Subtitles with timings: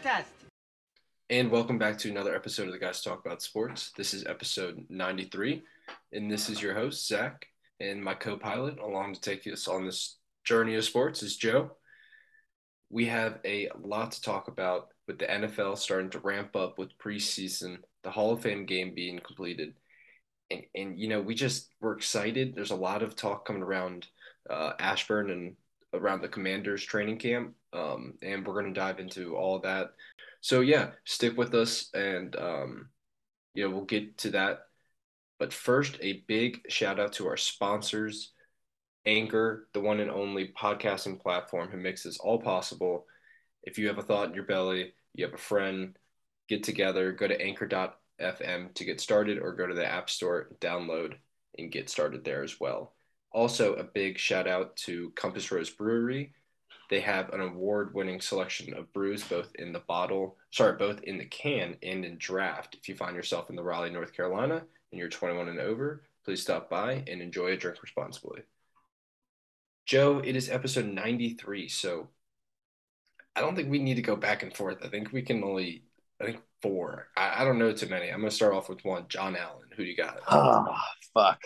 [0.00, 0.30] contest.
[1.28, 3.92] And welcome back to another episode of the Guys Talk About Sports.
[3.96, 5.62] This is episode 93,
[6.12, 7.46] and this is your host, Zach,
[7.80, 11.72] and my co pilot along to take us on this journey of sports is Joe.
[12.88, 16.96] We have a lot to talk about with the NFL starting to ramp up with
[16.98, 19.74] preseason, the Hall of Fame game being completed.
[20.50, 22.54] And, and you know, we just we're excited.
[22.54, 24.06] There's a lot of talk coming around
[24.48, 25.56] uh, Ashburn and
[25.92, 29.92] around the Commanders training camp, um, and we're going to dive into all of that.
[30.40, 32.88] So yeah, stick with us, and um,
[33.54, 34.60] you know we'll get to that.
[35.38, 38.32] But first, a big shout out to our sponsors,
[39.06, 43.06] Anchor, the one and only podcasting platform who makes this all possible.
[43.62, 45.96] If you have a thought in your belly, you have a friend,
[46.48, 51.14] get together, go to anchor.fm to get started, or go to the App Store, download,
[51.58, 52.94] and get started there as well.
[53.32, 56.32] Also, a big shout out to Compass Rose Brewery.
[56.90, 61.18] They have an award winning selection of brews both in the bottle, sorry, both in
[61.18, 62.76] the can and in draft.
[62.78, 64.56] If you find yourself in the Raleigh, North Carolina,
[64.90, 68.42] and you're 21 and over, please stop by and enjoy a drink responsibly.
[69.86, 72.08] Joe, it is episode 93, so
[73.36, 74.78] I don't think we need to go back and forth.
[74.84, 75.84] I think we can only,
[76.20, 77.06] I think four.
[77.16, 78.08] I, I don't know too many.
[78.08, 79.04] I'm going to start off with one.
[79.08, 79.68] John Allen.
[79.76, 80.18] Who do you got?
[80.28, 80.74] Oh,
[81.14, 81.40] fuck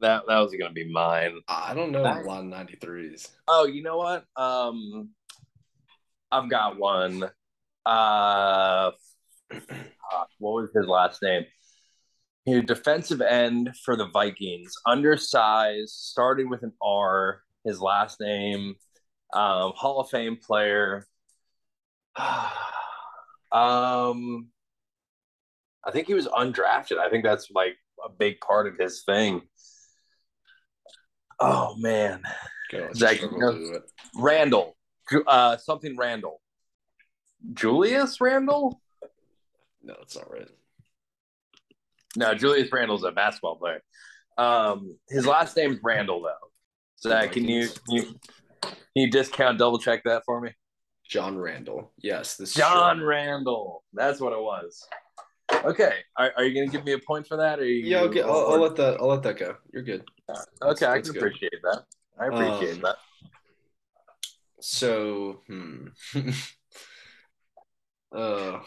[0.00, 1.40] that that was gonna be mine.
[1.48, 3.28] I don't know that, a lot of 93s.
[3.46, 4.24] Oh, you know what?
[4.36, 5.10] Um
[6.30, 7.30] I've got one.
[7.84, 8.90] Uh
[10.38, 11.44] what was his last name?
[12.44, 17.42] He defensive end for the Vikings, undersized, started with an R.
[17.64, 18.76] His last name,
[19.34, 21.06] um, Hall of Fame player.
[22.16, 24.48] um,
[25.84, 26.98] I think he was undrafted.
[26.98, 29.42] I think that's like a big part of his thing.
[31.40, 32.22] Oh man,
[32.94, 33.80] Zach, you know,
[34.16, 34.76] Randall,
[35.26, 36.40] uh, something Randall,
[37.54, 38.80] Julius Randle.
[39.82, 40.48] No, that's not right.
[42.16, 43.82] No, Julius Randle's a basketball player.
[44.36, 46.48] Um, his last name's Randall though.
[47.00, 48.02] Zach, can you, can you
[48.60, 50.50] can you discount double check that for me?
[51.08, 51.92] John Randle.
[51.98, 53.84] Yes, this John Randle.
[53.92, 54.86] That's what it was.
[55.52, 57.58] Okay, are, are you going to give me a point for that?
[57.58, 58.22] Or you, yeah, okay.
[58.22, 59.00] I'll, I'll, let that.
[59.00, 59.56] I'll let that go.
[59.72, 60.04] You're good.
[60.30, 61.84] Okay, that's, I can appreciate that.
[62.18, 62.96] I appreciate um, that.
[64.60, 65.86] So, hmm.
[68.14, 68.60] uh,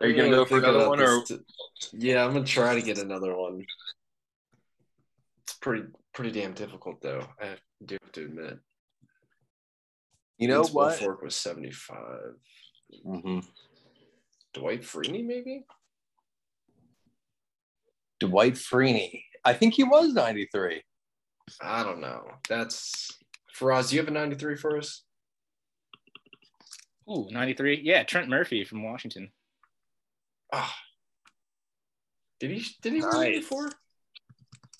[0.00, 1.40] are you going to go for another one, or to,
[1.92, 3.64] yeah, I'm going to try to get another one.
[5.42, 7.26] It's pretty pretty damn difficult, though.
[7.40, 8.58] I do have to admit.
[10.38, 10.98] You know Vince what?
[10.98, 11.98] Wilfork was 75.
[13.06, 13.40] Mm-hmm.
[14.54, 15.64] Dwight Freeney, maybe.
[18.20, 19.24] Dwight Freeney.
[19.44, 20.82] I think he was 93.
[21.60, 22.22] I don't know.
[22.48, 23.10] That's
[23.58, 23.88] Faraz.
[23.88, 25.02] Do you have a 93 for us?
[27.10, 27.80] Ooh, 93.
[27.82, 29.32] Yeah, Trent Murphy from Washington.
[30.52, 30.74] Ah.
[32.38, 33.12] Did he did he nice.
[33.12, 33.70] 94?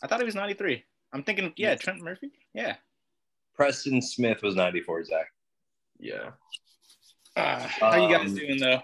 [0.02, 0.84] I thought he was 93.
[1.12, 2.30] I'm thinking, yeah, Trent Murphy.
[2.54, 2.76] Yeah.
[3.54, 5.26] Preston Smith was 94, Zach.
[5.98, 6.30] Yeah.
[7.36, 8.80] Uh, how um, you guys um, doing though?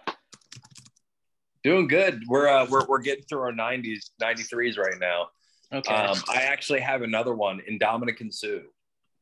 [1.67, 2.23] Doing good.
[2.29, 5.31] We're uh, we're we're getting through our 90s, 93s right now.
[5.73, 5.93] Okay.
[5.93, 8.61] Um, I actually have another one in Ndamukong Suh.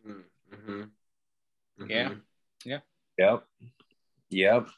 [0.07, 0.83] Mm-hmm.
[1.81, 1.91] Mm-hmm.
[1.91, 2.11] Yeah.
[2.67, 2.79] Yeah.
[3.17, 3.45] Yep.
[4.29, 4.69] Yep.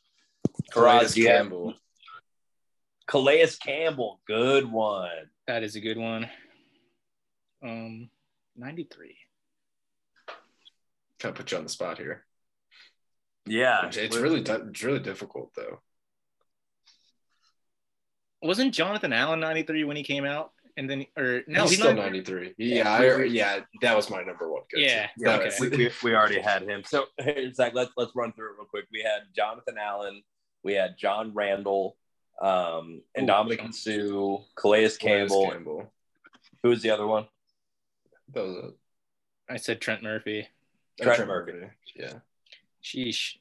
[0.71, 1.75] Calais Campbell.
[3.09, 4.21] Calais Campbell.
[4.29, 5.11] Good one.
[5.49, 6.31] That is a good one.
[7.65, 8.11] Um,
[8.55, 9.17] 93.
[11.19, 12.25] Trying to put you on the spot here.
[13.45, 13.89] Yeah.
[13.89, 15.81] It's, it's really, it's really difficult though
[18.43, 20.53] wasn't Jonathan Allen 93 when he came out?
[20.79, 22.55] And then, or no, he's, he's still 93.
[22.59, 24.63] Yeah, I, yeah, that was my number one.
[24.75, 25.51] Yeah, yeah okay.
[25.59, 26.83] we, we, we, already had him.
[26.85, 27.07] So,
[27.55, 28.85] Zach, let's let's run through it real quick.
[28.93, 30.23] We had Jonathan Allen,
[30.63, 31.97] we had John Randle,
[32.43, 35.51] um, and Ooh, Ndamukong Suh, Calais, Campbell.
[35.51, 35.93] Campbell.
[36.63, 37.27] Who was the other one?
[38.35, 38.75] That was it.
[39.49, 40.47] I said Trent Murphy.
[41.01, 41.53] Trent, Trent Murphy.
[41.53, 41.73] Murphy.
[41.95, 42.13] Yeah.
[42.83, 43.37] Sheesh,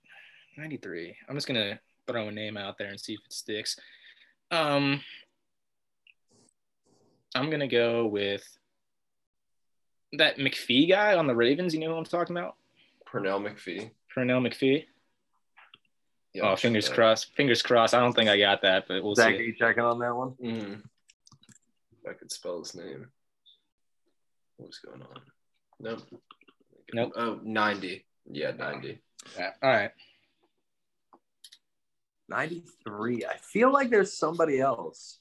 [0.58, 1.18] 93.
[1.28, 3.78] I'm just gonna throw a name out there and see if it sticks.
[4.52, 5.02] Um,
[7.34, 8.44] I'm gonna go with
[10.14, 11.74] that McPhee guy on the Ravens.
[11.74, 12.56] You know who I'm talking about?
[13.08, 13.92] Pernell McPhee.
[14.16, 14.86] Pernell McPhee.
[16.34, 17.34] Yeah, oh, fingers crossed.
[17.36, 17.94] Fingers crossed.
[17.94, 19.40] I don't think I got that, but we'll Zach, see.
[19.40, 20.32] Are you checking on that one?
[20.44, 20.82] Mm.
[22.10, 23.08] I could spell his name.
[24.58, 25.22] What's going on?
[25.80, 26.02] Nope.
[26.94, 27.14] Nope.
[27.16, 28.06] Oh, 90.
[28.30, 29.00] Yeah, 90.
[29.38, 29.52] Yeah.
[29.62, 29.92] All right.
[32.30, 33.26] 93.
[33.26, 35.20] I feel like there's somebody else.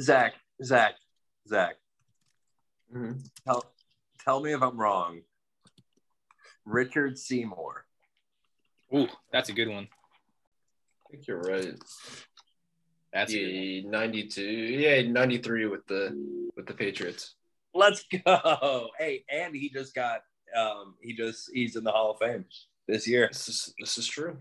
[0.00, 0.94] Zach, Zach,
[1.48, 1.76] Zach.
[2.94, 3.18] Mm-hmm.
[3.46, 3.64] Tell,
[4.24, 5.22] tell me if I'm wrong.
[6.64, 7.84] Richard Seymour.
[8.94, 9.88] Ooh, that's a good one.
[11.06, 11.74] I think you're right.
[13.12, 13.92] That's a good one.
[13.92, 14.42] yeah, 92.
[14.42, 17.34] Yeah, 93 with the with the Patriots.
[17.74, 18.90] Let's go.
[18.98, 20.20] Hey, and he just got
[20.56, 22.44] um he just he's in the Hall of Fame
[22.86, 23.28] this year.
[23.32, 24.36] This is this is true.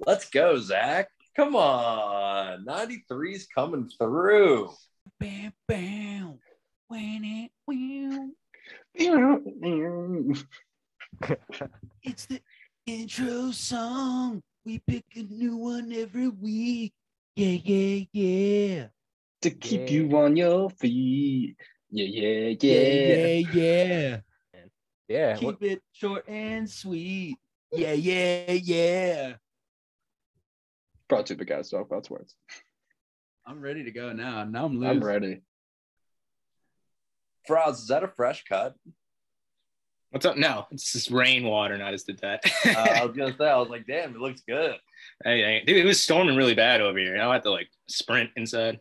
[0.00, 1.08] Let's go, Zach.
[1.36, 2.64] Come on.
[2.64, 4.70] 93's coming through.
[5.18, 6.38] Bam, bam.
[6.88, 7.50] When it.
[12.02, 12.40] It's the
[12.86, 14.42] intro song.
[14.64, 16.92] We pick a new one every week.
[17.36, 18.86] Yeah, yeah, yeah.
[19.42, 21.56] to keep you on your feet.
[21.90, 23.26] Yeah, yeah, Yeah, yeah.
[23.26, 24.20] yeah, yeah.
[25.08, 25.36] Yeah.
[25.36, 27.36] Keep it short and sweet.
[27.72, 29.34] Yeah, yeah, yeah.
[31.08, 32.34] Brought to the guys talk about sports.
[33.46, 34.44] I'm ready to go now.
[34.44, 34.88] Now I'm loose.
[34.88, 35.42] I'm ready.
[37.48, 38.74] Faraz, is that a fresh cut?
[40.10, 40.36] What's up?
[40.36, 41.74] No, it's just rainwater.
[41.74, 42.42] And I just did that.
[42.64, 44.76] Uh, I was gonna say, I was like, damn, it looks good.
[45.24, 47.20] hey, hey, dude, it was storming really bad over here.
[47.20, 48.80] I had to like sprint inside.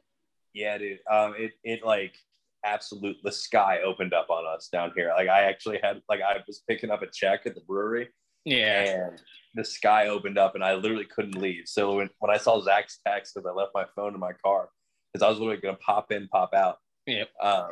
[0.53, 0.99] Yeah, dude.
[1.11, 2.15] Um, it it like
[2.63, 5.11] absolute the sky opened up on us down here.
[5.17, 8.09] Like I actually had like I was picking up a check at the brewery
[8.45, 9.07] Yeah.
[9.07, 9.21] and
[9.53, 11.63] the sky opened up and I literally couldn't leave.
[11.67, 14.69] So when, when I saw Zach's text because I left my phone in my car
[15.11, 16.77] because I was literally gonna pop in, pop out.
[17.05, 17.29] Yep.
[17.41, 17.69] Um,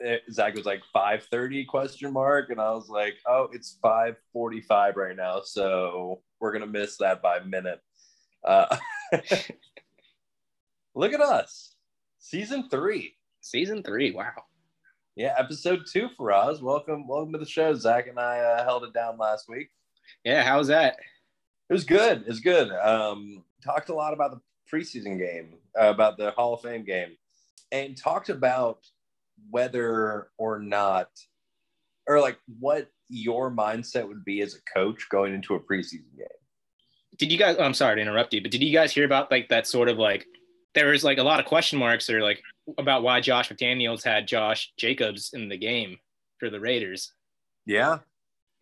[0.00, 5.16] it, Zach was like 5:30 question mark, and I was like, oh, it's 5:45 right
[5.16, 7.80] now, so we're gonna miss that by a minute.
[8.44, 8.76] Uh,
[10.94, 11.74] look at us,
[12.18, 13.16] season three.
[13.40, 14.12] Season three.
[14.12, 14.32] Wow.
[15.16, 16.60] Yeah, episode two for us.
[16.60, 17.74] Welcome, welcome to the show.
[17.74, 19.68] Zach and I uh, held it down last week.
[20.24, 20.42] Yeah.
[20.42, 20.96] how was that?
[21.70, 22.22] It was good.
[22.22, 22.70] It was good.
[22.70, 24.40] Um, talked a lot about the
[24.70, 27.16] preseason game, uh, about the Hall of Fame game,
[27.72, 28.80] and talked about
[29.50, 31.08] whether or not,
[32.06, 36.26] or like what your mindset would be as a coach going into a preseason game.
[37.18, 37.56] Did you guys?
[37.58, 39.98] I'm sorry to interrupt you, but did you guys hear about like that sort of
[39.98, 40.26] like
[40.74, 42.42] there was like a lot of question marks or like
[42.78, 45.96] about why Josh McDaniels had Josh Jacobs in the game
[46.38, 47.12] for the Raiders,
[47.64, 47.98] Yeah.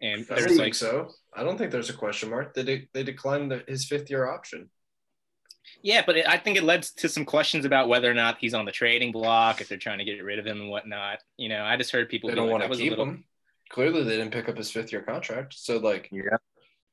[0.02, 1.08] And I there don't think like so.
[1.34, 2.52] I don't think there's a question mark.
[2.54, 4.68] They de- they declined the, his fifth year option.
[5.82, 8.52] Yeah, but it, I think it led to some questions about whether or not he's
[8.52, 11.20] on the trading block, if they're trying to get rid of him and whatnot.
[11.36, 13.24] You know, I just heard people They don't like, want to keep little- him.
[13.70, 15.54] Clearly, they didn't pick up his fifth year contract.
[15.56, 16.36] So like, Yeah.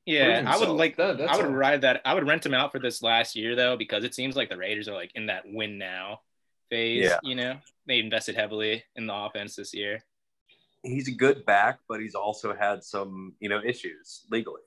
[0.05, 0.95] Yeah, I would like.
[0.97, 1.51] That- that's I would all.
[1.51, 2.01] ride that.
[2.05, 4.57] I would rent him out for this last year though, because it seems like the
[4.57, 6.21] Raiders are like in that win now
[6.69, 7.03] phase.
[7.05, 7.19] Yeah.
[7.21, 10.03] You know, they invested heavily in the offense this year.
[10.83, 14.61] He's a good back, but he's also had some, you know, issues legally.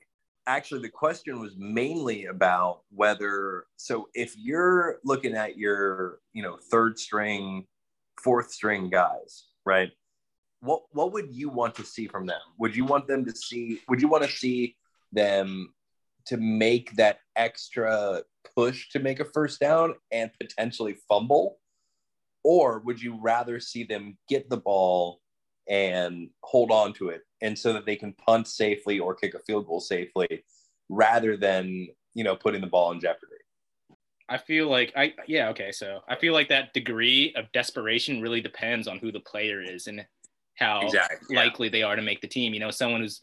[0.45, 6.57] Actually, the question was mainly about whether so if you're looking at your, you know,
[6.69, 7.65] third string,
[8.21, 9.91] fourth string guys, right?
[10.59, 12.41] What what would you want to see from them?
[12.57, 14.75] Would you want them to see would you want to see
[15.11, 15.73] them
[16.25, 18.21] to make that extra
[18.55, 21.57] push to make a first down and potentially fumble?
[22.43, 25.21] Or would you rather see them get the ball
[25.69, 29.39] and hold on to it and so that they can punt safely or kick a
[29.39, 30.43] field goal safely
[30.89, 33.31] rather than you know putting the ball in jeopardy
[34.29, 38.41] I feel like I yeah okay so I feel like that degree of desperation really
[38.41, 40.05] depends on who the player is and
[40.55, 41.39] how Exactly, yeah.
[41.39, 42.53] likely they are to make the team.
[42.53, 43.21] You know, someone who's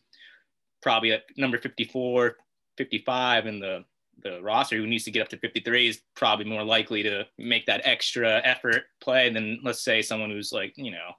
[0.82, 2.36] probably at number 54,
[2.76, 3.84] 55 in the
[4.22, 7.64] the roster who needs to get up to 53 is probably more likely to make
[7.64, 11.12] that extra effort play than let's say someone who's like, you know,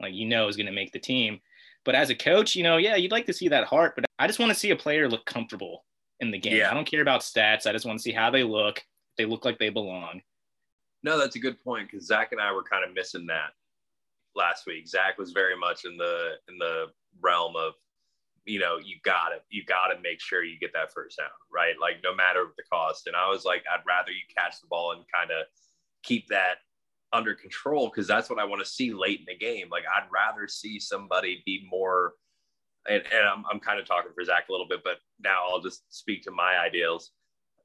[0.00, 1.40] like you know is going to make the team.
[1.84, 4.26] But as a coach, you know, yeah, you'd like to see that heart, but I
[4.26, 5.84] just want to see a player look comfortable
[6.20, 6.56] in the game.
[6.56, 6.70] Yeah.
[6.70, 7.66] I don't care about stats.
[7.66, 8.82] I just want to see how they look.
[9.18, 10.20] They look like they belong.
[11.02, 13.50] no that's a good point because zach and i were kind of missing that
[14.34, 16.86] last week zach was very much in the in the
[17.20, 17.74] realm of
[18.44, 21.96] you know you gotta you gotta make sure you get that first down right like
[22.02, 25.02] no matter the cost and i was like i'd rather you catch the ball and
[25.14, 25.46] kind of
[26.02, 26.56] keep that
[27.12, 29.68] under control because that's what I want to see late in the game.
[29.70, 32.14] Like I'd rather see somebody be more,
[32.88, 35.60] and, and I'm, I'm kind of talking for Zach a little bit, but now I'll
[35.60, 37.12] just speak to my ideals.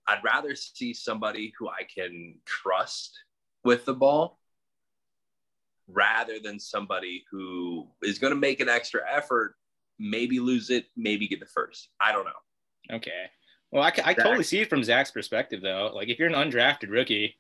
[0.07, 3.17] I'd rather see somebody who I can trust
[3.63, 4.39] with the ball
[5.88, 9.55] rather than somebody who is going to make an extra effort,
[10.00, 11.89] maybe lose it, maybe get the first.
[12.00, 12.95] I don't know.
[12.95, 13.29] Okay.
[13.71, 15.91] Well, I, I totally see it from Zach's perspective, though.
[15.93, 17.38] Like, if you're an undrafted rookie,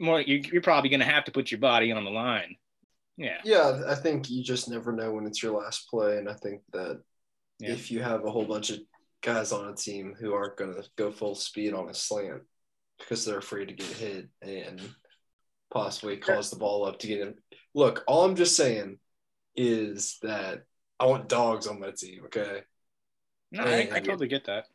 [0.00, 2.56] more you, you're probably going to have to put your body on the line.
[3.16, 3.38] Yeah.
[3.44, 6.62] Yeah, I think you just never know when it's your last play, and I think
[6.72, 7.00] that
[7.58, 7.72] Yeah.
[7.72, 8.78] if you have a whole bunch of
[9.22, 12.42] guys on a team who aren't going to go full speed on a slant
[12.98, 14.80] because they're afraid to get hit and
[15.70, 17.34] possibly cause the ball up to get in.
[17.74, 18.98] Look, all I'm just saying
[19.54, 20.62] is that
[20.98, 22.22] I want dogs on my team.
[22.26, 22.60] Okay,
[23.52, 24.66] No, I, I totally get that.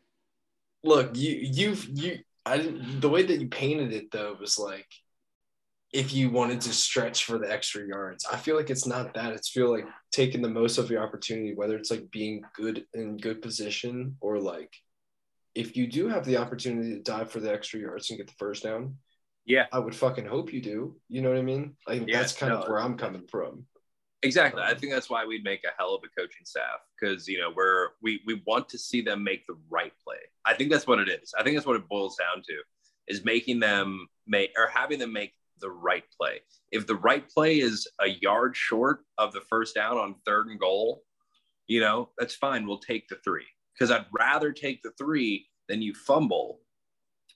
[0.84, 4.88] Look, you you've you I didn't the way that you painted it though was like
[5.94, 8.25] if you wanted to stretch for the extra yards.
[8.32, 9.34] I feel like it's not that.
[9.34, 13.18] It's feel like taking the most of your opportunity, whether it's like being good in
[13.18, 14.74] good position or like
[15.54, 18.34] if you do have the opportunity to dive for the extra yards and get the
[18.38, 18.98] first down,
[19.46, 19.68] Yeah.
[19.72, 20.98] I would fucking hope you do.
[21.08, 21.77] You know what I mean?
[21.88, 22.62] Like Yeah, that's kind no.
[22.62, 23.65] of where I'm coming from.
[24.22, 24.63] Exactly.
[24.63, 27.51] I think that's why we'd make a hell of a coaching staff because you know
[27.56, 30.18] we're we we want to see them make the right play.
[30.44, 31.34] I think that's what it is.
[31.38, 32.54] I think that's what it boils down to
[33.08, 36.42] is making them make or having them make the right play.
[36.72, 40.60] If the right play is a yard short of the first down on third and
[40.60, 41.04] goal,
[41.68, 42.68] you know, that's fine.
[42.68, 46.60] We'll take the three because I'd rather take the three than you fumble,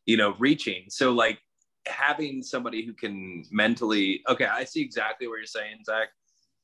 [0.06, 0.86] you know, reaching.
[0.90, 1.40] So like
[1.88, 6.10] having somebody who can mentally, okay, I see exactly what you're saying, Zach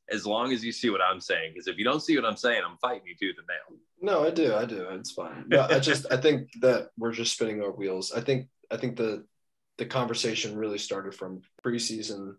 [0.09, 1.51] as long as you see what I'm saying.
[1.53, 3.79] Because if you don't see what I'm saying, I'm fighting you tooth and nail.
[4.01, 4.53] No, I do.
[4.53, 4.87] I do.
[4.91, 5.45] It's fine.
[5.47, 8.11] But I just I think that we're just spinning our wheels.
[8.11, 9.25] I think I think the
[9.77, 12.35] the conversation really started from preseason.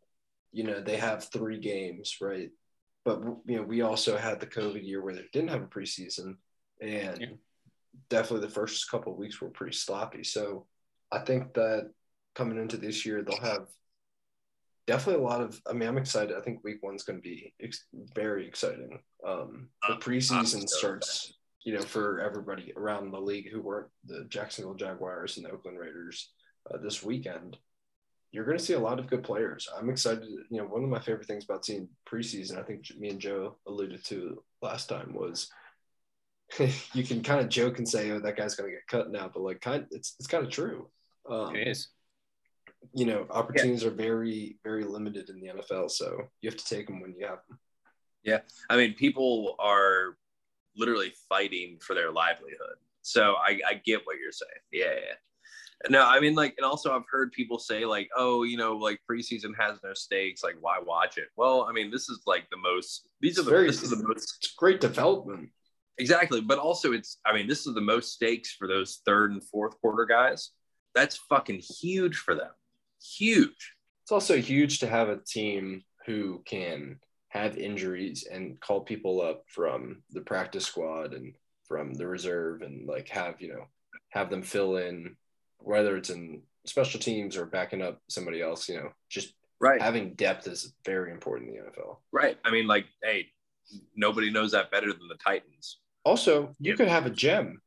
[0.52, 2.50] You know, they have three games, right?
[3.04, 6.36] But you know, we also had the COVID year where they didn't have a preseason,
[6.80, 7.28] and Yeah.
[8.08, 10.24] definitely the first couple of weeks were pretty sloppy.
[10.24, 10.66] So
[11.12, 11.92] I think that
[12.34, 13.68] coming into this year, they'll have
[14.86, 15.60] definitely a lot of.
[15.68, 16.36] I mean, I'm excited.
[16.36, 19.02] I think week one's going to be ex- very exciting.
[19.24, 21.32] Um, the preseason so starts
[21.66, 25.76] you know, for everybody around the league who weren't the Jacksonville Jaguars and the Oakland
[25.76, 26.30] Raiders
[26.72, 27.58] uh, this weekend,
[28.32, 29.68] you're going to see a lot of good players.
[29.76, 30.24] I'm excited.
[30.50, 33.56] You know, one of my favorite things about seeing preseason, I think me and Joe
[33.66, 35.48] alluded to last time, was
[36.92, 39.30] you can kind of joke and say, "Oh, that guy's going to get cut now,"
[39.32, 40.88] but like, kind, it's it's kind of true.
[41.28, 41.88] Um, It is.
[42.94, 46.86] You know, opportunities are very very limited in the NFL, so you have to take
[46.86, 47.58] them when you have them.
[48.22, 50.16] Yeah, I mean, people are
[50.76, 52.76] literally fighting for their livelihood.
[53.02, 54.50] So I, I get what you're saying.
[54.72, 55.14] Yeah, yeah.
[55.90, 58.98] No, I mean, like, and also I've heard people say, like, oh, you know, like
[59.08, 60.42] preseason has no stakes.
[60.42, 61.28] Like, why watch it?
[61.36, 64.06] Well, I mean, this is like the most, these are the, very- this is the
[64.08, 65.50] most, It's great development.
[65.98, 66.40] exactly.
[66.40, 69.78] But also, it's, I mean, this is the most stakes for those third and fourth
[69.80, 70.50] quarter guys.
[70.94, 72.50] That's fucking huge for them.
[73.18, 73.74] Huge.
[74.02, 79.42] It's also huge to have a team who can have injuries and call people up
[79.48, 81.34] from the practice squad and
[81.68, 83.66] from the reserve and like have, you know,
[84.10, 85.16] have them fill in
[85.58, 89.80] whether it's in special teams or backing up somebody else, you know, just Right.
[89.80, 92.02] having depth is very important in the NFL.
[92.12, 92.38] Right.
[92.44, 93.28] I mean, like, hey,
[93.94, 95.78] nobody knows that better than the Titans.
[96.04, 96.76] Also, you Yep.
[96.76, 97.62] could have a gem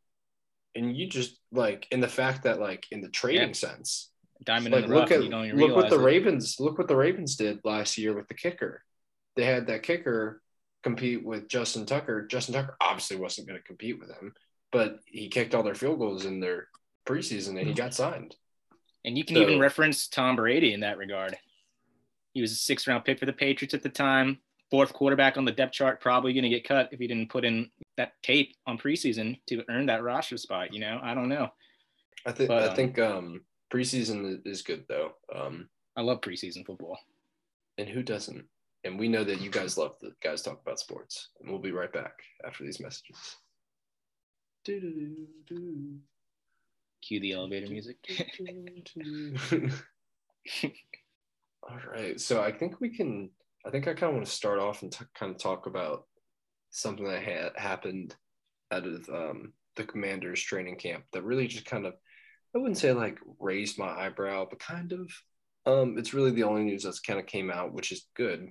[0.76, 3.54] and you just like in the fact that like in the trading Yeah.
[3.54, 4.12] sense,
[4.44, 6.04] Diamond like in the rough, look and at you don't even look what the it.
[6.04, 8.84] Ravens look what the Ravens did last year with the kicker.
[9.36, 10.42] They had that kicker
[10.84, 12.26] compete with Justin Tucker.
[12.28, 14.34] Justin Tucker obviously wasn't going to compete with him,
[14.72, 16.70] but he kicked all their field goals in their
[17.06, 18.36] preseason and he got signed.
[19.06, 21.38] And you can So- even reference Tom Brady in that regard.
[22.34, 24.40] He was a sixth round pick for the Patriots at the time,
[24.70, 27.44] fourth quarterback on the depth chart, probably going to get cut if he didn't put
[27.46, 30.74] in that tape on preseason to earn that roster spot.
[30.74, 31.50] You know, I don't know.
[32.26, 35.14] I think But, I um, think um, preseason is good though.
[35.34, 37.00] Um, I love preseason football.
[37.78, 38.46] and who doesn't?
[38.84, 41.30] And we know that you guys love the guys talk about sports.
[41.40, 42.14] And we'll be right back
[42.46, 43.38] after these messages.
[44.66, 45.98] Do-do-do-do.
[47.02, 47.98] Cue the elevator music.
[51.64, 52.20] All right.
[52.20, 53.30] So I think we can,
[53.66, 56.06] I think I kind of want to start off and t- kind of talk about
[56.72, 58.16] something that had happened
[58.72, 61.94] out of um, the commander's training camp that really just kind of,
[62.56, 65.12] I wouldn't say like raised my eyebrow, but kind of.
[65.66, 68.50] Um, it's really the only news that's kind of came out, which is good.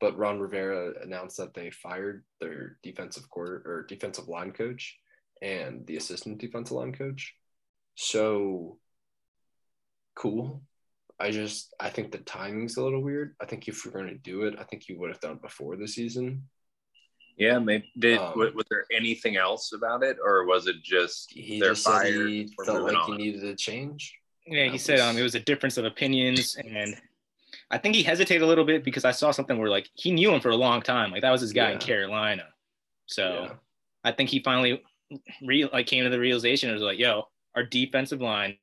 [0.00, 4.98] But Ron Rivera announced that they fired their defensive quarter or defensive line coach
[5.40, 7.34] and the assistant defensive line coach.
[7.94, 8.78] So
[10.14, 10.62] cool.
[11.20, 13.36] I just I think the timing's a little weird.
[13.40, 15.42] I think if you're going to do it, I think you would have done it
[15.42, 16.48] before the season.
[17.36, 17.90] Yeah, maybe.
[17.98, 21.70] Did Um, was, was there anything else about it, or was it just He they're
[21.70, 22.28] just said fired?
[22.28, 24.14] he felt moving like he needed a change.
[24.46, 26.96] Yeah, he That said um, it was a difference of opinions, and
[27.70, 30.32] I think he hesitated a little bit because I saw something where like he knew
[30.32, 32.44] him for a long time, like that was his guy in Carolina.
[33.06, 33.52] So Yeah.
[34.04, 34.82] I think he finally
[35.42, 38.56] re- like came to the realization it was like, yo, our defensive line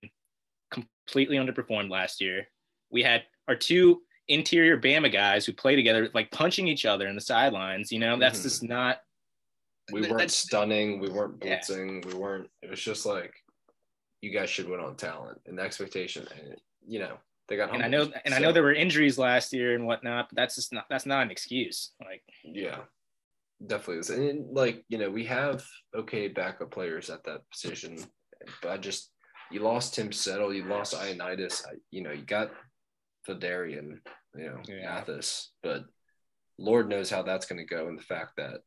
[0.72, 2.48] completely underperformed last year.
[2.90, 7.16] We had our two interior Bama guys who play together, like punching each other in
[7.16, 7.92] the sidelines.
[7.92, 8.44] You know, that's Mhm.
[8.44, 9.02] just not.
[9.92, 11.00] We weren't that's- stunning.
[11.00, 11.60] We weren't Yeah.
[11.60, 12.06] blitzing.
[12.06, 12.50] We weren't.
[12.62, 13.34] It was just like
[14.22, 16.28] you guys should win on talent and expectation.
[16.28, 17.18] And you know
[17.48, 17.74] they got.
[17.74, 18.22] And I know, humbled.
[18.26, 20.86] and I know there were injuries last year and whatnot, but that's just not.
[20.90, 21.94] That's not an excuse.
[22.00, 22.86] Like, Yeah,
[23.66, 24.10] definitely is.
[24.12, 25.66] And like you know, we have
[25.96, 27.98] okay backup players at that position.
[28.62, 29.12] But I just
[29.52, 32.52] you lost Tim Settle, you lost Ioannidis, I, you know, you got
[33.28, 34.00] Phidarian,
[34.36, 34.86] you know, Yeah.
[34.86, 35.86] Mathis, but
[36.58, 37.88] Lord knows how that's going to go.
[37.88, 38.62] And the fact that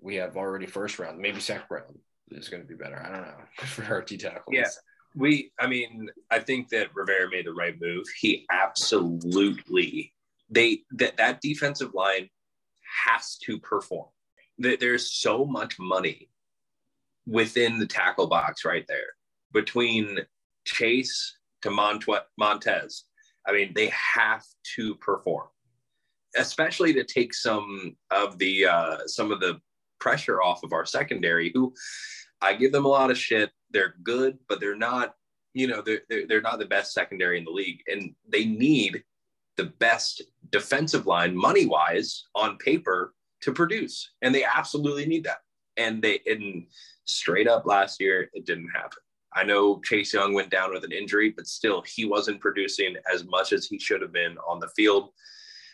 [0.00, 1.98] we have already first round, maybe second round
[2.30, 3.00] is going to be better.
[3.00, 4.56] I don't know for our D tackles.
[4.56, 4.68] Yeah.
[5.14, 8.04] We, I mean, I think that Rivera made the right move.
[8.18, 10.14] He absolutely
[10.50, 12.28] they that that defensive line
[13.04, 14.08] has to perform.
[14.58, 16.28] There's so much money
[17.26, 19.14] within the tackle box right there
[19.52, 20.18] between
[20.64, 23.04] Chase to Monte- Montez.
[23.46, 24.44] I mean, they have
[24.76, 25.48] to perform,
[26.36, 29.60] especially to take some of the uh, some of the
[29.98, 31.50] pressure off of our secondary.
[31.54, 31.74] Who
[32.40, 33.50] I give them a lot of shit.
[33.70, 35.14] They're good, but they're not.
[35.54, 39.02] You know, they're, they're not the best secondary in the league, and they need
[39.56, 45.38] the best defensive line money wise on paper to produce, and they absolutely need that.
[45.76, 46.66] And they and
[47.04, 48.98] straight up last year, it didn't happen.
[49.34, 53.24] I know Chase Young went down with an injury, but still, he wasn't producing as
[53.24, 55.10] much as he should have been on the field.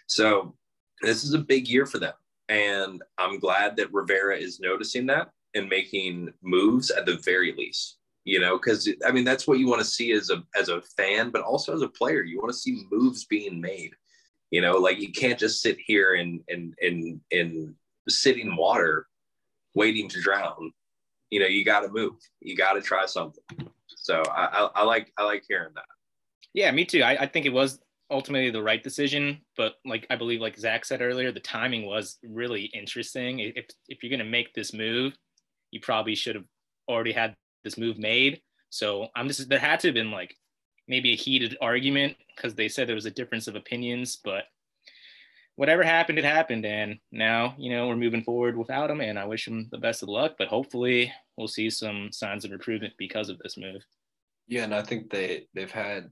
[0.06, 0.54] So,
[1.02, 2.14] this is a big year for them.
[2.48, 7.96] And I'm glad that Rivera is noticing that and making moves at the very least.
[8.24, 10.82] You know, because I mean, that's what you want to see as a as a
[10.96, 12.22] fan, but also as a player.
[12.22, 13.92] You want to see moves being made.
[14.50, 17.74] You know, like you can't just sit here and and and and
[18.08, 19.06] sitting water
[19.74, 20.72] waiting to drown
[21.30, 23.44] you know you got to move you got to try something
[23.88, 25.84] so I, I, I like i like hearing that
[26.54, 27.02] Yeah, me too.
[27.02, 27.78] I, I think it was
[28.10, 32.18] ultimately the right decision, but like I believe, like Zach said earlier, the timing was
[32.22, 33.40] really interesting.
[33.40, 35.12] If if you're gonna make this move,
[35.70, 36.46] you probably should have
[36.88, 38.40] already had this move made.
[38.70, 40.34] So I'm just there had to have been like
[40.88, 44.44] maybe a heated argument because they said there was a difference of opinions, but
[45.58, 49.24] whatever happened, it happened, and now you know we're moving forward without him, and I
[49.24, 50.36] wish him the best of luck.
[50.38, 53.84] But hopefully, we'll see some signs of improvement because of this move.
[54.46, 56.10] Yeah, and I think they they've had,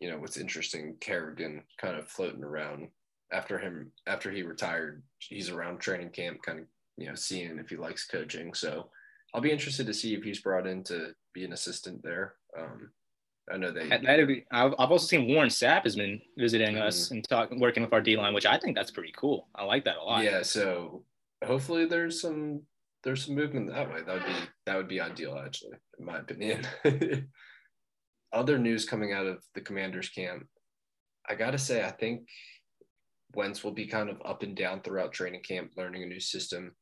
[0.00, 2.88] you know, what's interesting, Kerrigan kind of floating around
[3.32, 5.04] after him after he retired.
[5.20, 8.54] He's around training camp, kind of you know seeing if he likes coaching.
[8.54, 8.90] So
[9.32, 12.34] I'll be interested to see if he's brought in to be an assistant there.
[12.58, 12.90] Um,
[13.52, 13.88] I know they.
[13.88, 17.14] That- that'd be- I've, I've also seen Warren Sapp has been visiting us Mm-hmm.
[17.14, 19.48] and talking, working with our D line, which I think that's pretty cool.
[19.54, 20.24] I like that a lot.
[20.24, 21.04] Yeah, so
[21.44, 22.62] hopefully there's some
[23.02, 24.00] there's some movement that way.
[24.06, 24.32] That would be
[24.66, 26.66] that would be ideal, actually, in my opinion.
[28.32, 30.46] Other news coming out of the Commanders camp,
[31.28, 32.22] I gotta say, I think
[33.34, 36.72] Wentz will be kind of up and down throughout training camp, learning a new system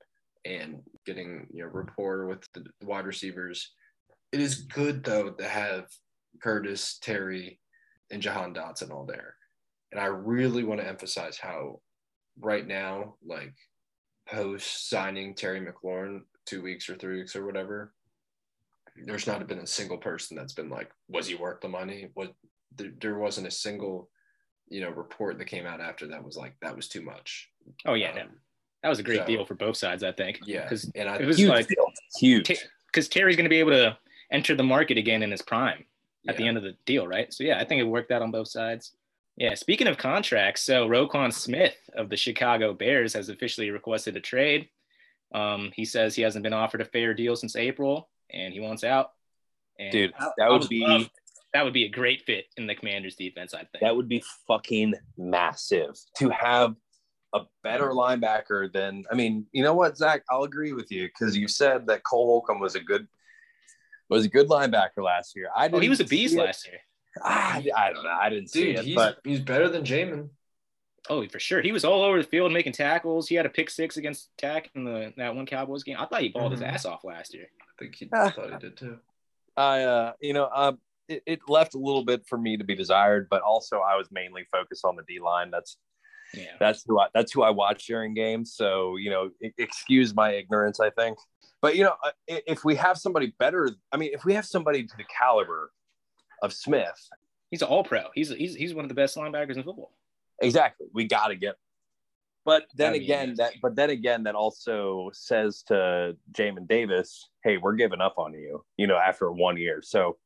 [0.45, 3.73] and getting you know rapport with the wide receivers.
[4.33, 5.87] It is good though to have
[6.41, 7.59] Curtis, Terry,
[8.11, 9.35] and Jahan Dotson all there.
[9.91, 11.81] And I really want to emphasize how
[12.41, 13.55] right now, like
[14.29, 17.93] post signing Terry McLaurin two weeks or three weeks or whatever,
[19.05, 22.09] there's not been a single person that's been like, was he worth the money?
[22.15, 22.35] What
[22.77, 24.09] there, there wasn't a single,
[24.69, 27.51] you know, report that came out after that was like that was too much.
[27.87, 28.23] Oh yeah, no.
[28.23, 28.29] Um,
[28.83, 30.03] that was a great so- deal for both sides.
[30.03, 30.41] I think.
[30.45, 32.49] yeah, because and I it was huge like deal huge
[32.87, 33.97] because Terry's going to be able to
[34.31, 35.85] enter the market again in his prime
[36.29, 37.33] at the end of the deal, right?
[37.33, 38.93] So yeah, I think it worked out on both sides.
[39.37, 39.55] Yeah.
[39.55, 44.69] Speaking of contracts, so Roquan Smith of the Chicago Bears has officially requested a trade.
[45.35, 48.85] Um, he says he hasn't been offered a fair deal since April, and he wants
[48.85, 49.13] out.
[49.79, 51.11] And dude I- that I would be love-
[51.55, 53.53] that would be a great fit in the Commanders' defense.
[53.55, 53.81] I think.
[53.81, 56.75] that would be fucking massive to have
[57.35, 60.23] a better linebacker than I mean, you know what, Zach?
[60.31, 63.09] I'll agree with you because you said that Cole Holcomb was a good
[64.13, 65.49] was a good linebacker last year.
[65.57, 66.79] I oh, he was a beast last year.
[67.23, 68.11] I, I don't know.
[68.19, 70.31] I didn't see dude, it, he's but he's better than Jamin.
[71.11, 71.61] Oh, for sure.
[71.61, 73.29] He was all over the field making tackles.
[73.29, 75.97] He had a pick six against Dak in the that one Cowboys game.
[75.99, 76.57] I thought he balled Mhm.
[76.57, 77.47] his ass off last year.
[77.61, 78.31] I think he Ah.
[78.31, 78.99] thought he did too.
[79.57, 80.73] I, uh, you know, uh,
[81.09, 84.09] it, it left a little bit for me to be desired, but also I was
[84.11, 85.51] mainly focused on the D line.
[85.51, 85.77] That's
[86.33, 86.55] Yeah.
[86.61, 88.55] that's who I that's who I watch during games.
[88.55, 90.79] So you know, excuse my ignorance.
[90.81, 91.19] I think,
[91.63, 94.85] but you know, uh, if we have somebody better, I mean, if we have somebody
[94.85, 95.73] to the caliber
[96.43, 97.09] of Smith,
[97.51, 98.05] He's an all pro.
[98.15, 99.93] He's he's he's one of the best linebackers in football.
[100.41, 101.55] exactly, we got to get.
[102.45, 107.29] But then That'd be again, that but then again, that also says to Jamin Davis,
[107.45, 110.17] "Hey, we're giving up on you." You know, after one year, so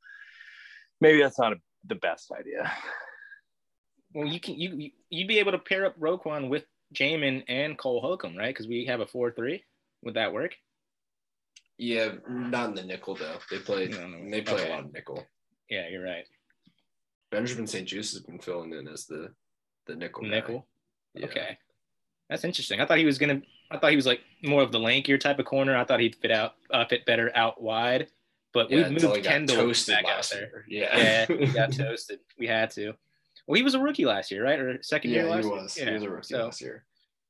[1.01, 2.73] maybe that's not a, the best idea.
[4.15, 7.77] Well, you can you you- you'd be able to pair up Roquan with Jamin and
[7.77, 8.49] Cole Holcomb, right?
[8.55, 9.65] Because we have a four three.
[10.03, 10.55] Would that work?
[11.79, 13.39] Yeah, not in the nickel though.
[13.51, 14.69] They play No, they play okay.
[14.69, 15.27] a lot of nickel.
[15.69, 16.25] Yeah, you're right.
[17.31, 19.33] Benjamin St-Juste has been filling in as the
[19.87, 20.23] the nickel.
[20.25, 20.67] Nickel.
[21.15, 21.27] Yeah.
[21.27, 21.59] Okay,
[22.31, 22.81] that's interesting.
[22.81, 23.43] I thought he was gonna.
[23.71, 25.77] I thought he was like more of the lankier type of corner.
[25.77, 28.09] I thought he'd fit out uh, fit better out wide.
[28.53, 30.41] But Yeah, we until moved Kendall back out there.
[30.41, 30.65] year.
[30.69, 32.21] Yeah, Yeah, got toasted.
[32.39, 32.95] We had to.
[33.47, 34.59] Well, he was a rookie last year, right?
[34.59, 35.63] Or second year yeah, last he year?
[35.63, 35.77] was.
[35.79, 35.85] Yeah.
[35.89, 36.85] He was a rookie so, last year.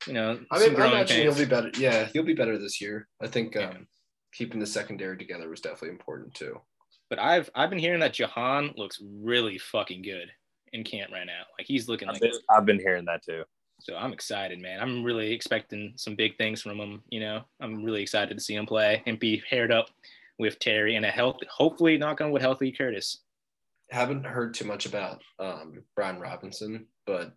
[0.07, 1.71] You know, I mean, I growing imagine he'll be better.
[1.79, 3.09] Yeah, he'll be better this year.
[3.21, 3.89] I think um,
[4.37, 6.61] keeping the secondary together was definitely important too.
[7.09, 10.31] But I've I've been hearing that Jahan looks really fucking good
[10.73, 11.45] in camp right now.
[11.59, 13.45] Like he's looking I've like been, I've been hearing that too.
[13.81, 14.81] so I'm excited, man.
[14.81, 17.03] I'm really expecting some big things from him.
[17.11, 19.89] You know, I'm really excited to see him play and be paired up
[20.39, 23.23] with Terry and a health, hopefully knock on wood, healthy Curtis.
[23.91, 27.33] Haven't heard too much about um, Brian Robinson, but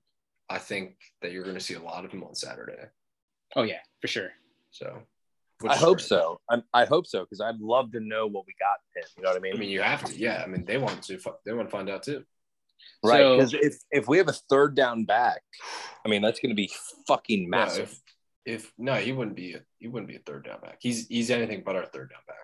[0.49, 2.87] I think that you're going to see a lot of him on Saturday.
[3.55, 4.31] Oh yeah, for sure.
[4.71, 5.03] So
[5.67, 6.39] I hope so.
[6.49, 9.09] I, I hope so because I'd love to know what we got him.
[9.17, 9.53] You know what I mean?
[9.55, 10.15] I mean, you have to.
[10.17, 11.19] Yeah, I mean, they want to.
[11.45, 12.23] They want to find out too.
[13.03, 13.19] right?
[13.19, 15.41] So- Because if if we have a third down back,
[16.05, 16.71] I mean that's going to be
[17.07, 17.99] fucking No, massive.
[18.45, 19.53] if, if no, he wouldn't be.
[19.55, 20.77] A, he wouldn't be a third down back.
[20.79, 22.37] He's he's anything but our third down back.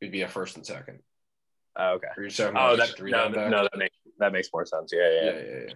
[0.00, 1.00] He'd be a first and second.
[1.76, 2.08] Oh, okay.
[2.16, 3.50] Or you're talking Oh, that three no, down back.
[3.50, 4.92] no, that makes that makes more sense.
[4.94, 5.24] Yeah, yeah.
[5.24, 5.74] yeah, yeah, yeah.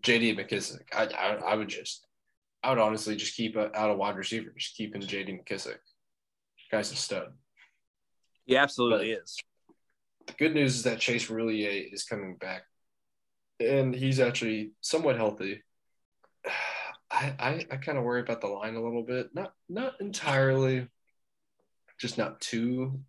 [0.00, 0.82] JD McKissic.
[0.94, 2.06] I, I I would just,
[2.62, 4.50] I would honestly just keep a, out a wide receiver.
[4.56, 5.76] Just keeping JD McKissic.
[6.70, 7.32] Guy's a stud.
[8.44, 9.36] He absolutely is.
[10.26, 12.62] The good news is that Chase Roullier is coming back,
[13.60, 15.62] and he's actually somewhat healthy.
[17.08, 19.30] I I, I kind of worry about the line a little bit.
[19.32, 20.88] Not not entirely,
[22.00, 23.00] just not too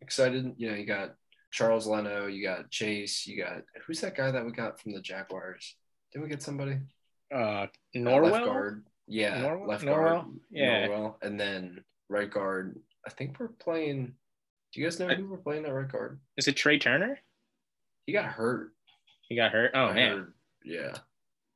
[0.00, 0.54] excited.
[0.56, 1.14] You know, you got
[1.50, 5.00] Charles Leno, you got Chase, you got who's that guy that we got from the
[5.00, 5.76] Jaguars?
[6.12, 6.78] Did we get somebody?
[7.32, 8.32] Uh, At Norwell.
[8.32, 8.84] Left guard.
[9.06, 9.38] Yeah.
[9.42, 9.68] Norwell?
[9.68, 10.22] Left Norwell?
[10.24, 10.26] guard.
[10.50, 10.88] Yeah.
[10.88, 11.14] Norwell.
[11.22, 12.78] And then right guard.
[13.08, 14.12] I think we're playing.
[14.72, 16.20] Do you guys know I- who we're playing at right guard?
[16.36, 17.18] Is it Trai Turner?
[18.04, 18.72] He got hurt.
[19.28, 19.70] He got hurt.
[19.74, 20.10] Oh I man.
[20.10, 20.34] heard.
[20.62, 20.92] Yeah.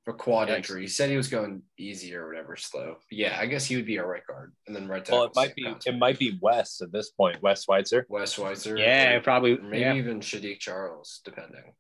[0.07, 0.57] For quad Yikes.
[0.57, 0.81] injury.
[0.83, 2.97] He said he was going easy or whatever, slow.
[3.09, 4.55] But yeah, I guess he would be a right guard.
[4.67, 5.19] And then right tackle.
[5.19, 7.43] Well, it might be it might be Wes at this point.
[7.43, 8.07] Wes Schweitzer.
[8.09, 8.79] Wes Schweitzer.
[8.79, 9.59] Yeah, or probably.
[9.59, 9.95] Maybe yeah.
[9.95, 11.75] even Saahdiq Charles, depending.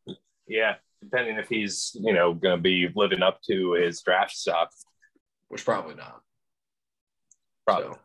[0.46, 4.68] Yeah, depending if he's you know going to be living up to his draft stuff.
[5.48, 6.20] Which probably not.
[7.66, 7.94] Probably.
[7.94, 7.98] So,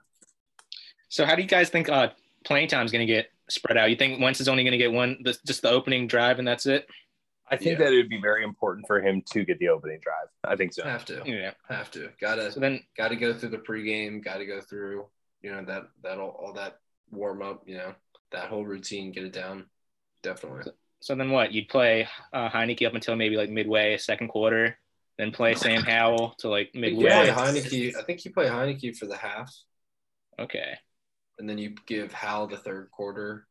[1.18, 2.10] So how do you guys think uh
[2.46, 3.90] playing time is going to get spread out?
[3.90, 6.48] You think Wentz is only going to get one, the, just the opening drive, and
[6.48, 6.88] that's it?
[7.50, 7.86] I think Yeah.
[7.86, 10.28] that it would be very important for him to get the opening drive.
[10.44, 10.84] I think so.
[10.84, 11.24] have to.
[11.26, 11.54] Yeah.
[11.70, 12.12] Have to.
[12.22, 15.08] Gotta So then, got to go through the pregame, got to go through,
[15.42, 17.96] you know, that that all, all that warm up, you know,
[18.32, 19.66] that whole routine, get it down.
[20.22, 20.72] Definitely.
[21.00, 21.52] so then what?
[21.52, 24.78] You'd play uh, Heinicke up until maybe like midway, second quarter,
[25.18, 27.06] then play Sam Howell to like midway.
[27.06, 27.34] Yeah.
[27.34, 27.96] Heinicke.
[27.98, 29.52] I think you play Heinicke for the half,
[30.40, 30.78] Okay.
[31.40, 33.48] And then you give Hal the third quarter,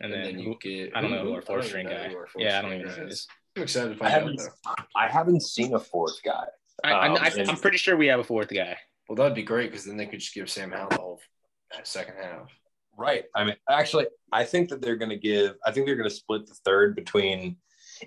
[0.00, 0.92] And, and, then, then, you get.
[0.96, 2.10] I don't know who who- our fourth string know guy.
[2.12, 3.18] fourth Yeah, I don't string even know guy who it is.
[3.20, 3.28] is.
[3.56, 4.74] I'm excited to I find out haven't though.
[4.94, 6.44] I haven't seen a fourth guy.
[6.84, 8.76] I, I, Um, I, and- I'm pretty sure we have a fourth guy.
[9.08, 11.20] Well, that'd be great because then they could just give Sam Howell the whole
[11.84, 12.50] second half.
[12.98, 13.24] Right.
[13.34, 15.56] I mean, actually, I think that they're going to give.
[15.64, 17.56] I think they're going to split the third between.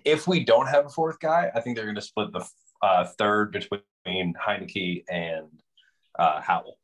[0.04, 2.46] If we don't have a fourth guy, I think they're going to split the
[2.82, 5.48] uh, third between Heinicke and
[6.18, 6.79] uh, Howell.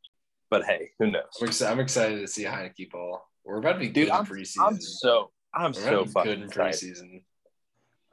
[0.55, 1.23] But hey, who knows?
[1.41, 1.71] I'm excited.
[1.73, 3.27] I'm excited to see Heinicke ball.
[3.43, 4.65] We're about to be Dude, good I'm, in preseason.
[4.65, 6.79] I'm so I'm We're so fucking good in excited.
[6.79, 7.23] preseason.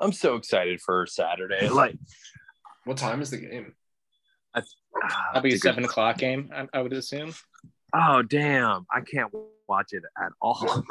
[0.01, 1.69] I'm so excited for Saturday.
[1.69, 1.95] Like,
[2.85, 3.77] What time is the game?
[4.53, 4.69] That'll
[5.05, 7.33] ah, be a seven o'clock game, I, I would assume.
[7.95, 8.87] Oh damn!
[8.93, 9.33] I can't
[9.69, 10.85] watch it at all.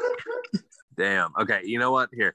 [0.97, 1.33] damn.
[1.37, 2.07] Okay, you know what?
[2.13, 2.33] Here,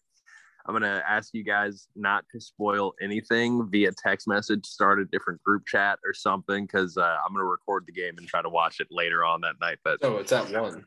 [0.66, 4.66] I'm gonna ask you guys not to spoil anything via text message.
[4.66, 8.26] Start a different group chat or something because uh, I'm gonna record the game and
[8.26, 9.78] try to watch it later on that night.
[9.84, 10.84] But Oh, it's at one.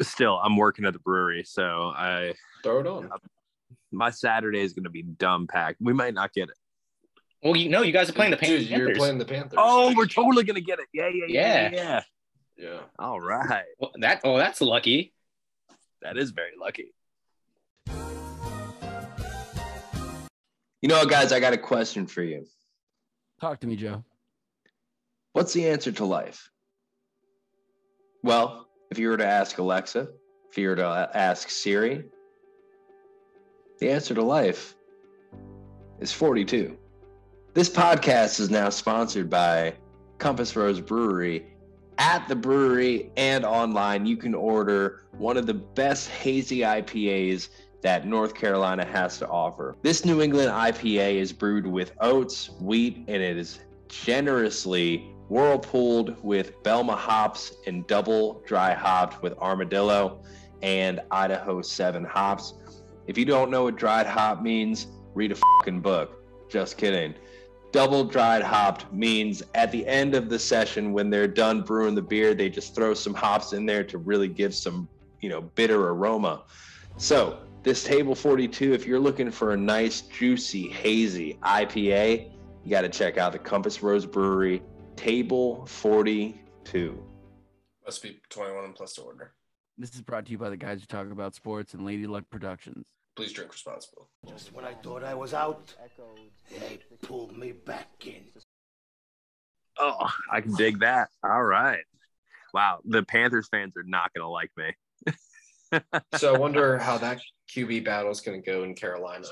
[0.00, 3.10] still, I'm working at the brewery, so I Throw it on.
[3.92, 5.76] my Saturday is gonna be dumb packed.
[5.80, 6.56] We might not get it.
[7.42, 8.66] Well, you know, you guys are playing the Panthers.
[8.68, 9.58] Dude, you're playing the Panthers.
[9.58, 10.86] Oh, we're totally gonna get it.
[10.94, 11.70] Yeah, yeah, yeah, Yeah.
[11.70, 12.02] yeah.
[12.56, 12.70] yeah.
[12.72, 12.80] yeah.
[12.98, 15.12] All right, Well, that oh, that's lucky.
[16.00, 16.94] that is very lucky.
[20.80, 22.46] You know, what, guys, I got a question for you.
[23.40, 24.04] Talk to me, Joe.
[25.32, 26.50] What's the answer to life?
[28.22, 30.08] Well, if you were to ask Alexa,
[30.50, 32.04] if you were to uh, ask Siri,
[33.78, 34.76] the answer to life
[36.00, 36.76] is 42.
[37.54, 39.74] This podcast is now sponsored by
[40.18, 41.54] Compass Rose Brewery.
[41.98, 47.48] At the brewery and online, you can order one of the best hazy IPAs
[47.82, 49.76] that North Carolina has to offer.
[49.82, 56.62] This New England IPA is brewed with oats, wheat, and it is generously whirlpooled with
[56.62, 60.22] Belma hops and double dry hopped with Armadillo
[60.62, 62.54] and Idaho 7 hops.
[63.06, 66.22] If you don't know what dried hop means, read a fucking book.
[66.50, 67.14] Just kidding.
[67.70, 72.02] Double dried hopped means at the end of the session, when they're done brewing the
[72.02, 74.88] beer, they just throw some hops in there to really give some,
[75.20, 76.44] you know, bitter aroma.
[76.96, 82.30] So, this table 42, if you're looking for a nice, juicy, hazy IPA,
[82.64, 84.62] you got to check out the Compass Rose Brewery
[84.96, 87.02] Table 42.
[87.84, 89.32] Must be 21 and plus to order.
[89.76, 92.24] This is brought to you by the guys who talk about sports and Lady Luck
[92.30, 92.86] Productions.
[93.16, 94.04] Please drink responsibly.
[94.28, 95.74] Just when I thought I was out,
[96.50, 98.24] they pulled me back in.
[99.78, 101.08] Oh, I can dig that.
[101.22, 101.84] All right.
[102.52, 102.80] Wow.
[102.84, 104.74] The Panthers fans are not going to like me.
[106.16, 107.20] So I wonder how that
[107.54, 109.26] QB battle is going to go in Carolina.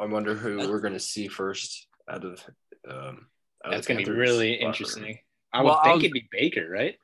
[0.00, 2.42] I wonder who we're going to see first out of.
[2.88, 3.26] Um,
[3.64, 5.18] out That's gonna be really But- interesting.
[5.52, 6.96] I Well, would I think was- it'd be Baker, right?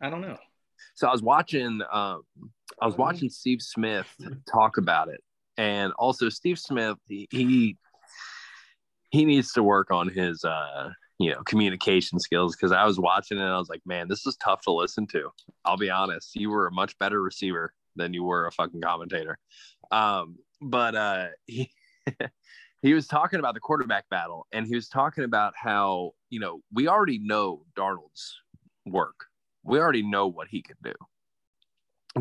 [0.00, 0.38] I don't know.
[0.94, 2.22] So I was watching um
[2.80, 4.06] I was watching Steve Smith
[4.50, 5.20] talk about it.
[5.56, 7.76] And also Steve Smith he he,
[9.10, 13.38] he needs to work on his uh you know communication skills because I was watching
[13.38, 15.30] it and I was like, man, this is tough to listen to.
[15.64, 16.34] I'll be honest.
[16.36, 19.38] You were a much better receiver than you were a fucking commentator.
[19.90, 21.70] Um but uh he
[22.82, 26.60] he was talking about the quarterback battle and he was talking about how, you know,
[26.72, 28.34] we already know Darnold's
[28.86, 29.26] work
[29.68, 30.94] we already know what he can do.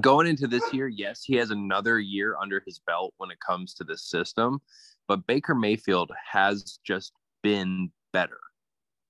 [0.02, 3.74] Going into this year, yes, he has another year under his belt when it comes
[3.76, 4.60] to this system,
[5.08, 8.40] but Baker Mayfield has just been better,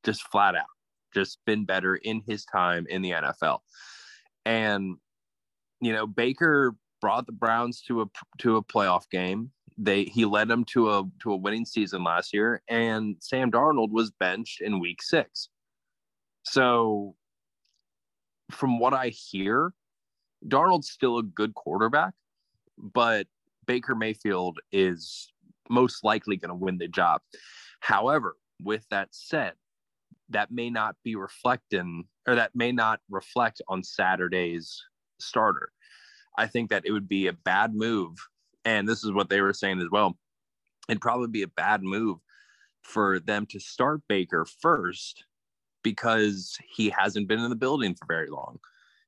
[0.03, 0.65] just flat out,
[1.13, 3.59] just been better in his time in the NFL.
[4.45, 4.95] And
[5.81, 8.05] you know, Baker brought the Browns to a
[8.39, 9.51] to a playoff game.
[9.77, 13.91] They he led them to a to a winning season last year, and Sam Darnold
[13.91, 15.49] was benched in Week Six.
[16.43, 17.15] So
[18.51, 19.73] from what I hear,
[20.45, 22.13] Darnold's still a good quarterback,
[22.77, 23.27] but
[23.65, 25.31] Baker Mayfield is
[25.69, 27.21] most likely going to win the job.
[27.81, 29.53] However, with that said,
[30.29, 34.81] that may not be reflecting or that may not reflect on Saturday's
[35.19, 35.71] starter.
[36.37, 38.17] I think that it would be a bad move.
[38.65, 40.17] And this is what they were saying as well.
[40.89, 42.19] It'd probably be a bad move
[42.83, 45.25] for them to start Baker first
[45.83, 48.59] because he hasn't been in the building for very long.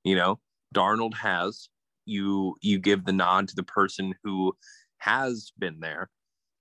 [0.03, 0.39] You know,
[0.73, 1.69] Darnold has.
[2.05, 4.53] You you give the nod to the person who
[4.97, 6.09] has been there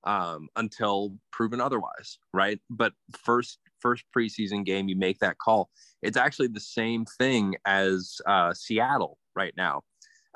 [0.05, 2.61] um, until proven otherwise, right?
[2.69, 5.71] But first first preseason game, you make that call.
[6.03, 9.83] It's actually the same thing as uh, Seattle right now.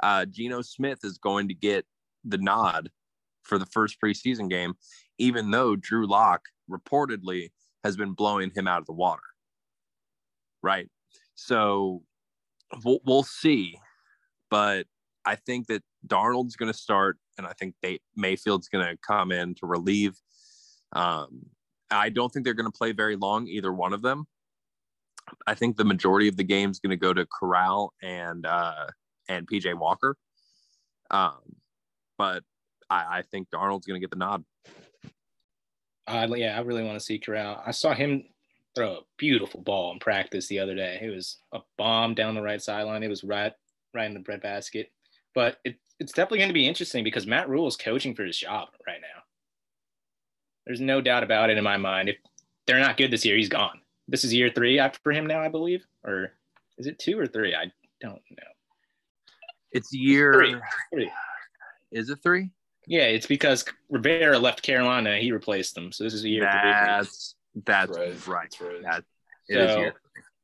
[0.03, 1.85] Uh, Geno Smith is going to get
[2.25, 2.91] the nod
[3.43, 4.75] for the first preseason game,
[5.19, 7.51] even though Drew Lock reportedly
[7.85, 9.23] has been blowing him out of the water
[10.63, 10.89] right?
[11.35, 12.03] So
[12.85, 13.79] we'll, we'll see.
[14.51, 14.87] But
[15.25, 19.33] I think that Darnold's going to start, and I think they, Mayfield's going to come
[19.33, 20.15] in to relieve.
[20.93, 21.47] Um,
[21.91, 24.27] I don't think they're going to play very long, either one of them.
[25.47, 28.87] I think the majority of the game is going to go to Corral and uh,
[29.29, 30.17] and PJ Walker.
[31.11, 31.41] Um,
[32.19, 32.43] but
[32.89, 34.45] I, I think Darnold's going to get the nod.
[36.07, 37.63] Uh, yeah, I really want to see Corral.
[37.65, 38.25] I saw him
[38.75, 40.99] throw a beautiful ball in practice the other day.
[41.03, 43.03] It was a bomb down the right sideline.
[43.03, 43.53] It was right
[43.95, 44.91] right in the breadbasket.
[45.35, 48.39] But it, it's definitely going to be interesting because Matt Rhule is coaching for his
[48.39, 49.23] job right now.
[50.67, 52.09] There's no doubt about it in my mind.
[52.09, 52.17] If
[52.67, 53.82] they're not good this year, he's gone.
[54.13, 56.33] This is year three for him now, I believe, or
[56.77, 57.55] is it two or three?
[57.55, 58.53] I don't know.
[59.73, 60.35] It's year.
[60.35, 60.57] Three.
[60.93, 61.11] Three.
[61.91, 62.51] Is it three?
[62.87, 65.17] Yeah, it's because Rivera left Carolina.
[65.17, 65.93] He replaced them.
[65.93, 66.71] So this is a year three.
[66.71, 68.09] That's that's Right.
[68.11, 68.83] That's right.
[68.83, 69.05] That
[69.49, 69.95] So- year.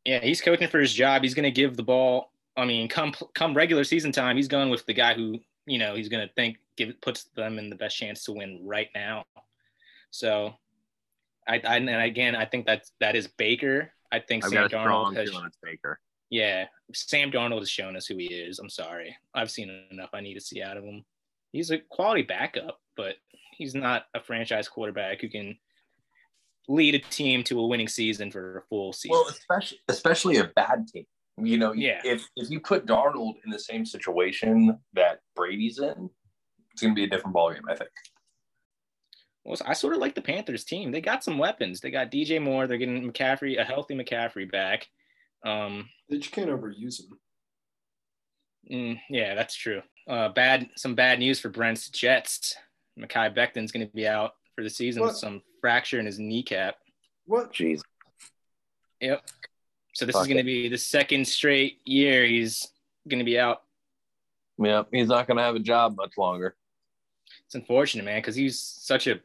[0.07, 1.23] Yeah, he's coaching for his job.
[1.23, 2.33] He's going to give the ball.
[2.57, 5.95] I mean, come come regular season time, he's going with the guy who you know
[5.95, 9.27] he's going to think give puts them in the best chance to win right now.
[10.11, 10.55] So,
[11.49, 13.91] I, I and again, I think that that is Baker.
[14.13, 15.29] I think I've Sam got a Darnold has.
[15.31, 15.99] feeling it's Baker.
[16.31, 18.59] Yeah, Sam Darnold has shown us who he is.
[18.59, 20.11] I'm sorry, I've seen enough.
[20.13, 21.05] I need to see out of him.
[21.53, 23.15] He's a quality backup, but
[23.57, 25.57] he's not a franchise quarterback who can
[26.69, 29.13] lead a team to a winning season for a full season.
[29.13, 31.07] Well, especially especially a bad team.
[31.41, 32.01] You know, Yeah.
[32.05, 36.11] if if you put Darnold in the same situation that Brady's in,
[36.73, 37.61] it's going to be a different ballgame.
[37.71, 37.91] I think.
[39.49, 40.93] Well, I sort of like the Panthers team.
[40.93, 41.81] They got some weapons.
[41.81, 42.67] They got DJ Moore.
[42.67, 44.87] They're getting McCaffrey, a healthy McCaffrey back.
[45.43, 47.19] Um, They just can't overuse him.
[48.71, 49.81] mm, yeah, that's true.
[50.07, 52.57] Uh, bad, some bad news for Brent's Jets.
[53.01, 56.75] Mekhi Becton's going to be out for the season with some fracture in his kneecap.
[57.25, 57.55] What?
[57.55, 57.81] Jeez.
[59.01, 59.23] Yep.
[59.95, 62.69] So this Fuck is going to be the second straight year he's
[63.09, 63.63] going to be out.
[64.59, 66.55] Yeah, he's not going to have a job much longer.
[67.47, 69.21] It's unfortunate, man, because he's such a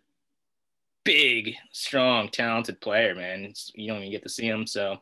[1.03, 3.45] big, strong, talented player, man.
[3.45, 4.65] It's, you don't even get to see him.
[4.67, 4.97] So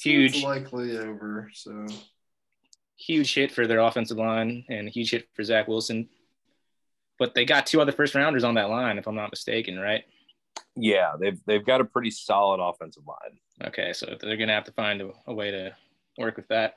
[0.00, 0.36] huge.
[0.36, 1.50] It's likely over.
[1.52, 1.86] So
[2.96, 6.08] huge hit for their offensive line and a huge hit for Zach Wilson.
[7.18, 10.04] but they got two other first rounders on that line, if I'm not mistaken, right?
[10.76, 13.38] Yeah, they've they've got a pretty solid offensive line.
[13.68, 15.76] Okay, so they're gonna have to find a, a way to
[16.18, 16.74] work with that.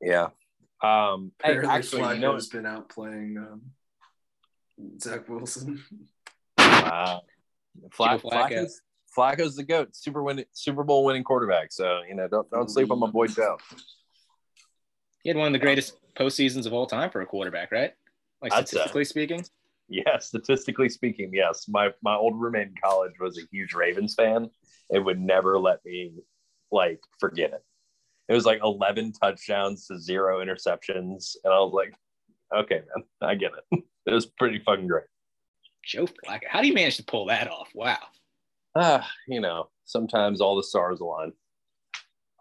[0.00, 0.28] Yeah.
[0.82, 3.62] Um, hey, Apparently, actually, you know, Flacco's been out playing um,
[5.00, 5.82] Zach Wilson.
[6.86, 7.18] uh,
[7.96, 8.22] Flacco.
[8.22, 8.80] Flacco's,
[9.16, 11.72] Flacco's the goat, Super win, Super Bowl winning quarterback.
[11.72, 13.58] So you know, don't don't sleep on my boy Joe.
[15.22, 17.92] He had one of the greatest postseasons of all time for a quarterback, right?
[18.42, 19.44] Like statistically speaking.
[19.88, 21.66] Yeah, statistically speaking, yes.
[21.68, 24.50] My my old roommate in college was a huge Ravens fan.
[24.90, 26.12] It would never let me
[26.70, 27.62] like forget it.
[28.28, 31.94] It was like eleven touchdowns to zero interceptions, and I was like,
[32.54, 33.84] okay, man, I get it.
[34.08, 35.06] It was pretty fucking great.
[35.86, 36.48] Joe Flacco.
[36.48, 37.70] How do you manage to pull that off?
[37.74, 37.98] Wow.
[38.74, 41.32] Ah, you know, sometimes all the stars align.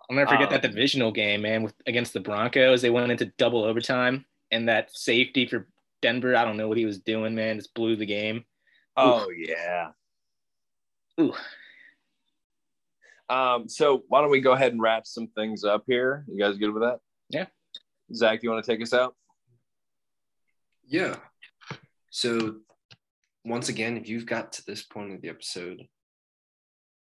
[0.10, 2.81] I'll never forget that Um, divisional game, man, with against the Broncos.
[2.81, 5.67] They went into double overtime, and that safety for
[6.01, 8.45] Denver, I don't know what he was doing, man, just blew the game.
[8.97, 9.91] Oh yeah.
[11.19, 11.34] Ooh.
[13.29, 16.25] Um, so why don't we go ahead and wrap some things up here?
[16.27, 16.99] You guys good with that?
[17.29, 17.45] Yeah.
[18.13, 19.15] Zack, do you want to take us out?
[20.88, 21.15] Yeah.
[22.12, 22.58] So,
[23.45, 25.84] once again, if you've got to this point of the episode,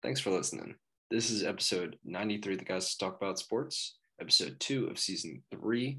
[0.00, 0.76] thanks for listening.
[1.10, 5.98] This is episode 93 of the Guys Talk About Sports, episode two of season three.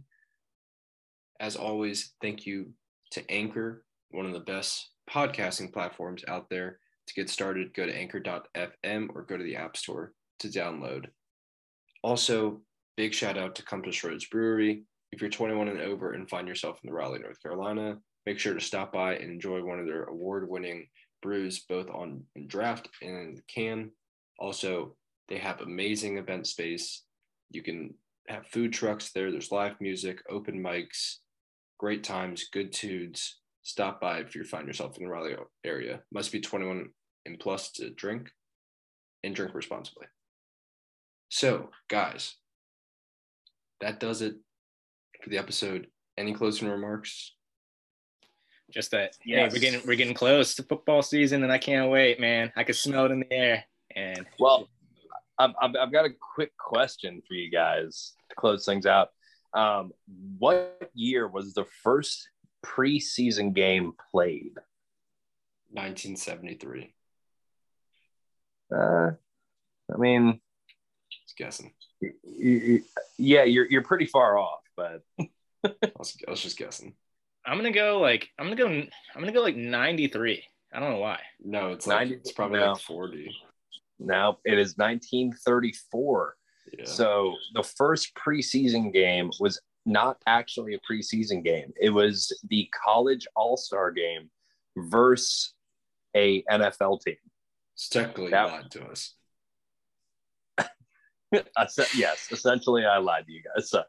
[1.42, 2.72] As always, thank you
[3.12, 6.80] to Anchor, one of the best podcasting platforms out there.
[7.08, 11.08] To get started, go to anchor.fm or go to the App Store to download.
[12.04, 12.62] Also,
[12.96, 14.86] big shout out to Compass Rose Brewery.
[15.12, 18.54] If you're 21 and over and find yourself in the Raleigh, North Carolina, make sure
[18.54, 20.88] to stop by and enjoy one of their award-winning
[21.22, 23.92] brews, both on draft and can.
[24.40, 24.96] Also,
[25.30, 27.04] they have amazing event space.
[27.52, 27.94] You can
[28.28, 29.32] have food trucks there.
[29.32, 31.18] There's live music, open mics,
[31.78, 33.38] great times, good tunes.
[33.64, 36.02] Stop by if you find yourself in the Raleigh area.
[36.12, 36.90] Must be 21
[37.26, 38.32] and plus to drink,
[39.24, 40.08] and drink responsibly.
[41.30, 42.36] So, guys,
[43.80, 44.36] that does it
[45.24, 45.88] for the episode.
[46.18, 47.36] Any closing remarks?
[48.72, 49.54] Just that, yeah, Yes.
[49.54, 52.52] we're getting we're getting close to football season, and I can't wait, man.
[52.56, 54.70] I can smell it in the air, and Well,
[55.38, 59.10] I've, I've, I've got a quick question for you guys to close things out.
[59.54, 59.92] Um,
[60.40, 62.30] what year was the first
[62.66, 64.54] preseason game played?
[65.72, 66.94] 1973.
[68.74, 69.12] Uh,
[69.94, 70.40] I mean,
[71.26, 71.74] Just guessing.
[72.02, 72.82] y- y-
[73.18, 75.30] yeah, you're you're pretty far off, but I
[75.98, 76.94] was, I was just guessing.
[77.46, 78.90] I'm gonna go like I'm gonna go I'm
[79.22, 80.44] gonna go like 93.
[80.74, 81.20] I don't know why.
[81.44, 82.74] No, it's like 90 it's probably no.
[82.74, 83.36] like 40.
[84.00, 86.36] now it is 1934.
[86.78, 86.86] Yeah.
[86.86, 91.74] So the first preseason game was not actually a preseason game.
[91.80, 94.30] It was the college all-star game
[94.78, 95.54] versus
[96.16, 97.16] a NFL team.
[97.74, 99.16] it's technically that- lied to us.
[101.96, 102.28] Yes.
[102.32, 103.70] Essentially, I lied to you guys.
[103.70, 103.86] Sorry.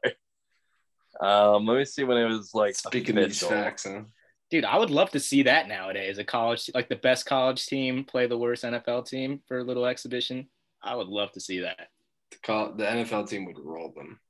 [1.21, 4.03] Um, let me see when it was like Speaking of these facts, huh?
[4.51, 6.19] Dude, I would love to see that nowadays.
[6.19, 9.87] A college like the best college team play the worst NFL team for a little
[9.87, 10.49] exhibition.
[10.83, 11.89] I would love to see that.
[12.31, 14.21] The, call, the NFL team would roll them.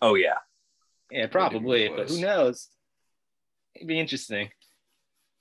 [0.00, 0.38] Oh yeah.
[1.10, 2.68] Yeah, probably, but who knows?
[3.74, 4.48] It'd be interesting.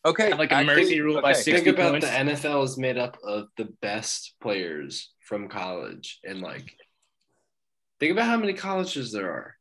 [0.03, 0.29] Okay.
[0.29, 1.39] Have, like, a actually- mercy rule by okay.
[1.41, 2.07] six- Think about points.
[2.07, 6.75] the NFL is made up of the best players from college, and like,
[7.99, 9.55] think about how many colleges there are.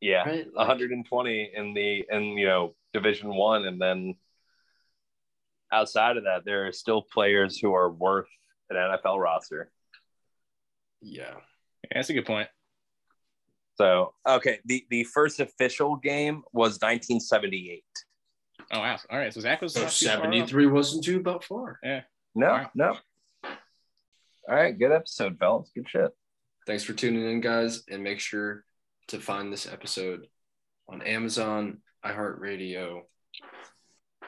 [0.00, 0.24] Yeah.
[0.28, 0.46] Right?
[0.46, 4.14] Like, 120 in the in you know Division One, and then
[5.72, 8.28] outside of that, there are still players who are worth
[8.70, 9.70] an NFL roster.
[11.00, 11.22] Yeah.
[11.84, 12.48] Yeah, that's a good point.
[13.76, 17.84] So okay, the the first official game was 1978.
[18.72, 18.96] Oh wow.
[19.10, 19.32] All right.
[19.32, 20.22] So Zack was So not too far off.
[20.22, 21.78] 73 wasn't too about far.
[21.82, 22.02] Yeah.
[22.34, 22.70] No, Wow.
[22.74, 22.96] no.
[23.44, 25.70] All right, good episode, fellas.
[25.74, 26.10] Good shit.
[26.66, 28.64] Thanks for tuning in, guys, and make sure
[29.08, 30.26] to find this episode
[30.88, 33.02] on Amazon, iHeartRadio,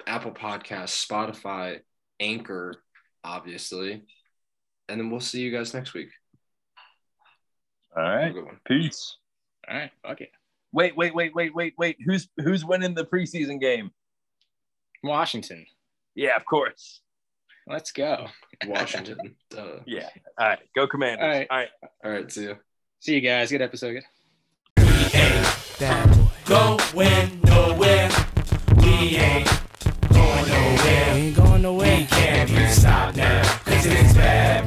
[0.06, 1.80] Apple Podcasts, Spotify,
[2.18, 2.74] Anchor,
[3.24, 4.02] obviously.
[4.88, 6.08] And then we'll see you guys next week.
[7.96, 8.60] All Have a right, good one.
[8.66, 9.16] peace.
[9.68, 9.90] All right.
[10.02, 10.30] Fuck it.
[10.72, 11.96] Wait, wait, wait, wait, wait, wait.
[12.04, 13.90] Who's who's winning the preseason game?
[15.02, 15.66] Washington.
[16.14, 17.00] Yeah, of course.
[17.66, 18.26] Let's go.
[18.66, 19.36] Washington.
[19.50, 19.80] Duh.
[19.86, 20.08] Yeah.
[20.38, 21.24] All right, go Commanders.
[21.24, 21.46] All right.
[21.50, 21.68] All right.
[22.04, 22.54] All right, see ya.
[23.00, 23.50] See you guys.
[23.50, 24.02] Good episode
[25.20, 26.26] ain't that boy.
[27.44, 28.10] nowhere.
[28.76, 29.48] We ain't
[30.08, 31.14] going nowhere.
[31.14, 31.98] We ain't going nowhere.
[31.98, 34.59] We can't be stopped now, cause it's bad.